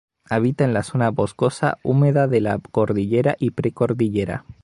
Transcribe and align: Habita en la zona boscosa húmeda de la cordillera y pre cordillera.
Habita 0.31 0.63
en 0.63 0.73
la 0.73 0.81
zona 0.81 1.11
boscosa 1.11 1.77
húmeda 1.83 2.27
de 2.27 2.41
la 2.41 2.57
cordillera 2.71 3.35
y 3.39 3.51
pre 3.51 3.71
cordillera. 3.71 4.45